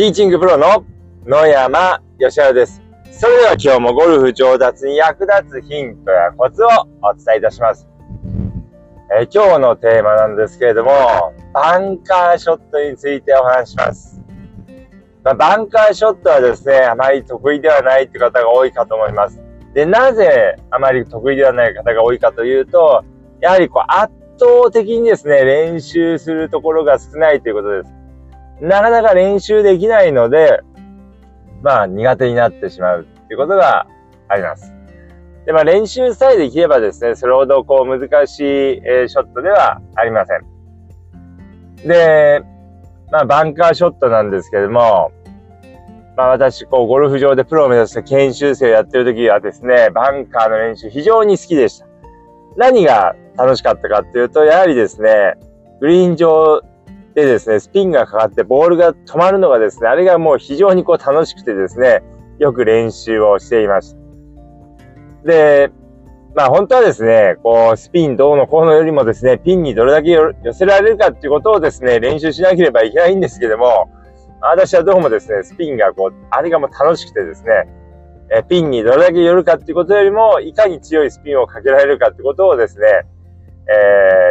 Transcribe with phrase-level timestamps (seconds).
[0.00, 0.86] ティーチングプロの
[1.26, 2.80] 野山義晴です。
[3.12, 6.68] それでは今日もゴルフ上達に役立つヒントやコツを
[7.02, 7.86] お伝えいたします。
[9.14, 10.90] え、今日のテーマなんですけれども、
[11.52, 14.22] バンカーショットについてお話します。
[15.22, 19.38] まあ、バンカーショットはですね、あまり得意ではないという方が多いかと思います。
[19.74, 23.04] で、なぜあまり得意ではない方が多いかというと、
[23.42, 27.99] やはりこう圧倒的にですね、練習するところが少ないということです。
[28.60, 30.60] なかなか練習できないので、
[31.62, 33.86] まあ苦手になってしまうっていうことが
[34.28, 34.72] あります。
[35.46, 41.88] で、まあ練習さえできればですね、それほどこう難しい、え、ショットではありません。
[41.88, 42.42] で、
[43.10, 45.12] まあバンカーショットなんですけども、
[46.16, 51.86] まあ私、こうゴルフ場でプロを目指して研修生をやってる時はですね、バンカーの練習非常に好きでした。
[52.56, 55.34] 何が楽しかったかっていうと、やはりですね、
[55.80, 56.62] グリーン上
[57.14, 62.02] でですね、スピンがかかってボールが止まるのがですね、あれがもう非常にこう楽しくてですね、
[62.38, 64.00] よく練習をしていました。
[65.26, 65.70] で、
[66.34, 73.90] まあ本当はですね、こうスピンどうのこうのよりもですね、ピンにどれだけ寄せられるかっていうことをですね、練習しなければいけないんですけども、
[74.40, 77.68] 私はどうもですね、スピンがこう、あれがもう楽しくてですね、
[78.32, 82.86] えピンにどれだけ寄るかっていうことよりも、いかに強いスピンをかけられるかってことをですね、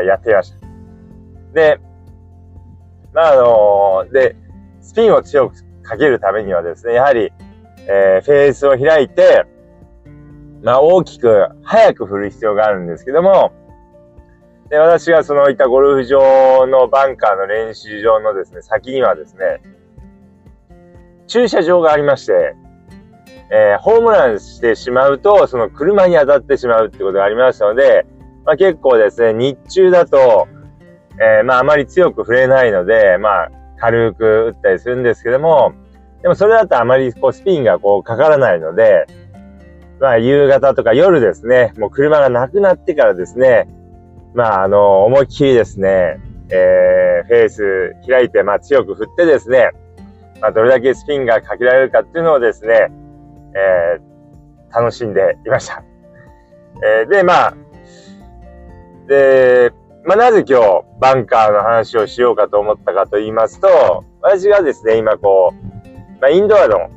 [0.01, 0.57] えー、やっていました。
[1.53, 1.79] で、
[3.13, 4.35] まあ、あのー、で、
[4.81, 7.31] スピンを強くかけるためにはですね、やはり、
[7.87, 9.45] えー、フェースを開いて、
[10.61, 13.53] まあ、大きく、早く振る必要があるんですけども、
[14.69, 19.61] で、私がそのいたゴルフ場のバンカーの練習場のですね、先にはですね、
[21.27, 22.55] 駐車場がありまして、
[23.51, 28.05] えー、ホームランしてしまうと、その車に当たってしまうってことがありましたので、
[28.45, 30.47] まあ、結構ですね、日中だと、
[31.21, 35.73] えー、まああまり強く触れないので、まあ軽く打ったりするんですけども、
[36.21, 39.05] でもそれだとあまりこうスピンがこうかからないので、
[39.99, 43.67] まあ夕方とか夜ですね、もう車がなくなってからですね、
[44.33, 46.19] まああの、思いっきりですね、
[46.49, 49.71] えー、フェース開いて、まあ強く振ってですね、
[50.41, 52.91] まあどれだけスピンがかけられるかっていうのをですね、
[53.55, 55.83] えー、楽しんでいました。
[57.01, 57.53] えー、で、まあ、
[59.07, 59.71] で、
[60.05, 66.89] まあ、なぜ今日バンカーの話をしようかと思ったかと言いますと、私がですね、今こう、まあ、インドアの、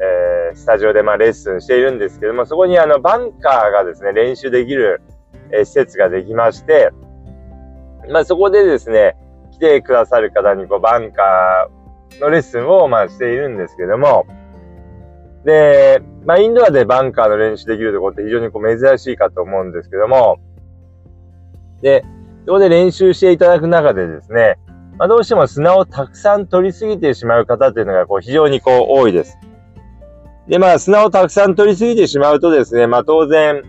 [0.00, 5.00] えー、スタジオでまあレッスンしているんですけども、そこにあのバンカーがですね、練習できる、
[5.50, 6.90] えー、施設ができまして、
[8.10, 9.16] まあ、そこでですね、
[9.52, 14.26] 来てくださる方にこうバンカーのレッスンをまあしているんですけども、
[15.44, 20.38] で、まあ、インドアでバンカーの練習できるところって非常にこう珍しいかと思うんですけども、
[21.82, 22.04] で、
[22.46, 24.56] そこで練習していただく中でですね、
[24.98, 29.36] まあ、どうしても砂をたくさん取りすぎてしまう方っていうのがこう非常にこう多いです。
[30.46, 33.64] で、まあ砂をたくさん取りすぎてしまうとですね、まあ当然、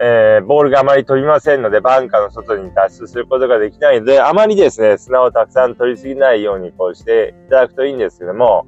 [0.00, 8.66] えー、ボールがあまり飛びませんので、バンカーの外に脱出することができないので、あまりですね、砂をたくさん取りすぎないようにこうしていただくといいんですけども、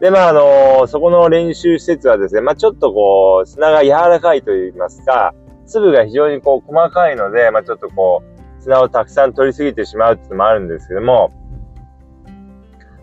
[0.00, 5.34] で、まあ、あのー、そこの練習施設はですね、まあ、ちょっとこう、砂が柔らかいと言いますか、
[5.66, 8.22] 粒が非常にこう細かいので、まあ、ちょっとこ
[8.58, 11.32] う、砂をたくさん取りすぎてしまうっていうのもあるんですけども、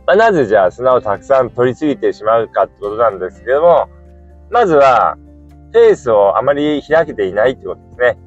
[0.07, 3.89] まあ、なぜじゃあ砂をたくさん取りすぎてしまうかってことなんですけども、
[4.49, 5.17] まずは、
[5.71, 8.17] フェースをあまり開けていないってことですね。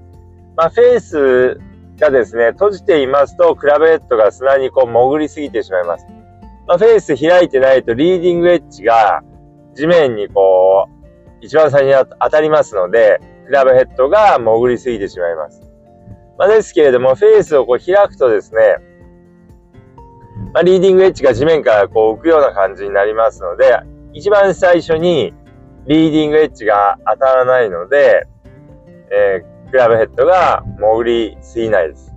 [0.56, 1.60] まあ、フェース
[1.98, 6.06] がですね、閉じていますと、クラブヘッドが砂にこう潜りすぎてしまいます。
[6.66, 9.22] まあ、フェース開いてないと、リーディングエッジが
[9.74, 15.62] 地面にこう、一番最初に当たりますので、クラブヘッドが潜りすぎてしまいます。
[16.38, 18.76] まあ、ですけれども、フェースをこう開くとですね、
[20.52, 23.78] まあ、リーディングエッジが地面からこう浮くような感じになりますので、
[24.12, 25.32] 一番最初に
[25.86, 28.26] リーディングエッジが当たらないので、
[29.10, 32.12] えー、クラブヘッドが潜りすぎないです。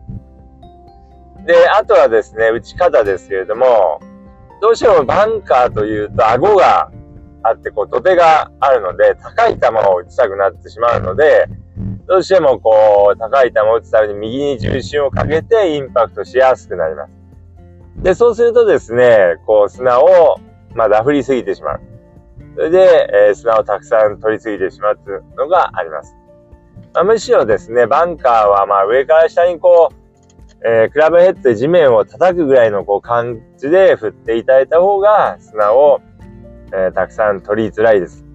[1.46, 4.00] で、あとはですね、打ち方ですけれども、
[4.62, 6.92] どうしてもバンカーというと顎が
[7.48, 11.48] あって、こう、土手があるので、高い球を打ちたくなってしまうので、
[12.08, 17.12] どうしてもこう、高い球を打つために右に重心をかけてインパクトしやすくなります。
[18.04, 20.40] で、そうするとですね、こう、砂を、
[20.74, 21.82] まあ、ダフりすぎてしまう。
[22.56, 26.16] それで、えー、砂をたくさん取りすぎてしまうというのがあります。
[26.94, 30.08] まあ、むしろですね、バンカーは、まあ、上から下にこう、
[30.66, 36.02] えー、クラブヘッドで地面を叩くぐらいのこう感じで振っていただいた方が砂を
[36.74, 38.28] えー、たくさん取りづらいです。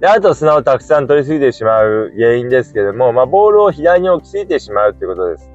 [0.00, 5.50] で、あと砂をたくさん取りすぎてしまう原因ですけども、まあ、ボールを左に置きすぎてしまうということです。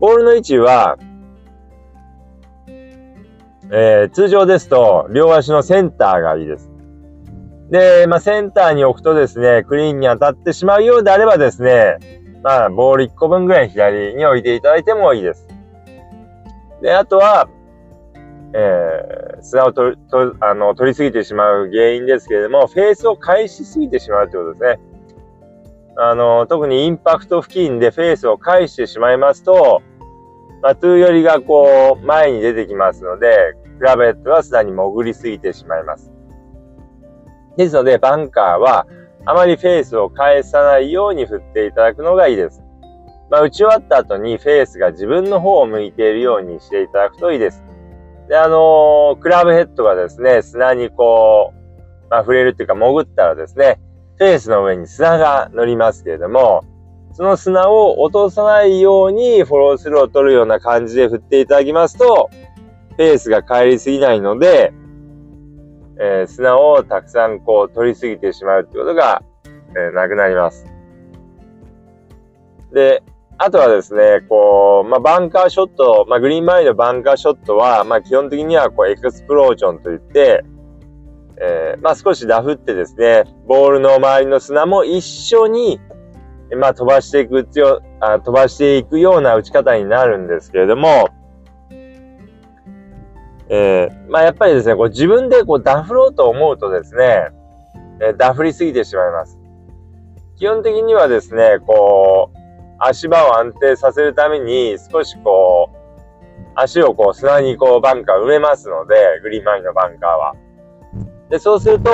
[0.00, 0.98] ボールの位置は、
[3.70, 6.70] えー、通常ですと、両足のセンターがいいです。
[7.70, 11.98] で、まあ、センターに置くとですね、クリーンに当たってしまうようであればですね、
[12.42, 15.48] まあ、ボール1個分ぐらい左に置いていただいてもいいです。
[16.82, 17.48] で、あとは、
[18.56, 24.94] えー、砂をととあの取りすぎてしまう原因ですけれども、フェースを返しすぎてしまうということですね。
[25.96, 29.82] あの、特にインパクト付近でフェースを返してしまいますと、
[30.62, 36.12] まあ、トゥー寄りがこう、前に出てきますので、クラブヘッドは砂に潜りすぎてしまいます。
[37.56, 38.86] ですので、バンカーは、
[39.26, 42.62] あまりフェースを返さないように振っていただくのがいいです。
[43.30, 47.63] まあ、打ち終わった後にフェースが自分の方を向いているようにしていただくといいです。
[48.28, 51.52] で、あのー、クラブヘッドがですね、砂にこ
[52.06, 53.80] う、まあ、触れるっていうか潜ったらですね、
[54.16, 56.64] フェースの上に砂が乗りますけれども、
[57.12, 62.30] その砂を落とさないようにフォロースルーを取るような感じで振っていただきますと、
[62.96, 64.72] フェースが帰りすぎないので、
[66.00, 69.22] えー、砂をたくさんこう取りすぎてしまうってことが、
[69.76, 70.66] えー、なくなります。
[72.72, 73.02] で、
[73.38, 80.44] あとはですね、こう、まあ、バンカーショット、まあ、グリーン前のバンカーショットは、まあ、基本的には、こう、エクスプロージョンといって、
[81.36, 85.80] えー、まあ、少しダフってですね、ボールの周りの砂も一緒に、
[86.56, 87.48] まあ、飛ばしていく
[88.00, 91.08] あ、飛ばしていくような打ち方になるんですけれども、
[93.48, 97.28] えー、まあ、やっぱりですね、こう自分でこうダフろうと思うとですね、
[98.00, 99.38] えー、ダフりすぎてしまいます。
[100.36, 102.43] 基本的にはですね、こう、
[102.78, 105.76] 足場を安定させるために少しこう、
[106.56, 110.34] 足をこう砂にこうバンカー埋めますので、グリーン周りのバンカーは。
[111.30, 111.90] で、そうすると、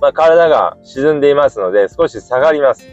[0.00, 2.88] まあ、体が沈んでいますので少し下がります。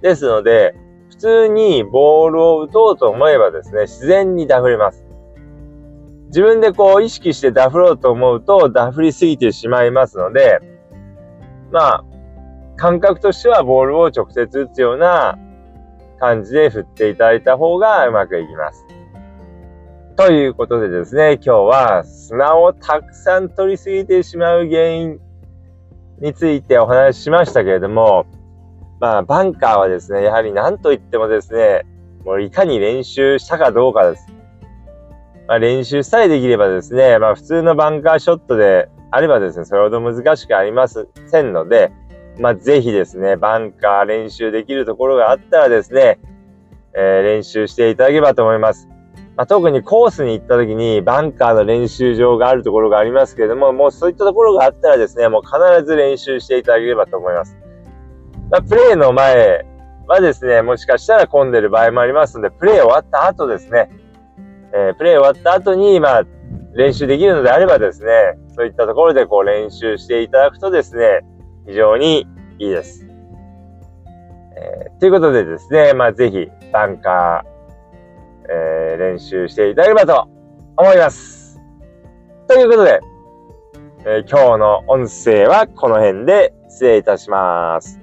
[0.00, 0.74] ですので、
[1.10, 5.04] 普通にボールを打とうと思えばですね、自然にダフれます。
[6.26, 10.60] 自分でこう意識してダフろうと思うとダフりすぎてしまいますので、
[11.70, 12.04] まあ、
[12.76, 15.38] 感覚としてはボールを直接打つような
[16.18, 18.84] 感じで振っていただいた方がうまくいきます。
[20.16, 25.20] ということでですね、今日は砂をたくさん取りすぎてしまう原因
[26.20, 28.26] についてお話ししましたけれども、
[29.00, 31.82] まあ、バンカーはですね、やはり何と言ってもですね、
[32.24, 34.28] もういかに練習したかどうかです。
[35.48, 41.90] まあ、練習さえできればですね、まあ、普通のバンカーショットであればですね、それほど難しくありませんので、
[42.38, 46.18] まあ、ぜひですね、バンカー練習できるところがあったらですね、
[46.94, 48.88] えー、練習していただければと思います。
[49.36, 57.56] まあ、特にコースに行った時にバンカーの練習場があるところがありますけれども、もうそういったところがあったらですね、もう必ず練習していただければと思います。
[58.50, 59.64] まあ、プレーの前
[60.06, 63.90] はですね、もしかしたら混んでる場合もありますので、プレー終わった後ですね、
[64.74, 66.24] えー、プレー終わった後に、まあ、
[66.74, 68.10] 練習できるのであればですね、
[68.54, 71.20] そういったところでこう練習していただくとですね、
[71.66, 72.26] 非常に
[72.58, 73.06] いいです。
[74.56, 80.28] えー、ということでですね、まあ、ぜひ、バンカー、えー、練習していただければと
[80.76, 81.60] 思います。
[82.48, 83.00] ということで、
[84.04, 88.00] えー、今日の音声はこの辺で失礼いたします。